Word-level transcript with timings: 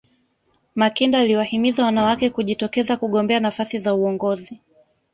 makinda 0.75 1.19
aliwahimiza 1.19 1.85
wanawake 1.85 2.29
kujitokeza 2.29 2.97
kugombea 2.97 3.39
nafasi 3.39 3.79
za 3.79 3.93
uongozi 3.93 4.59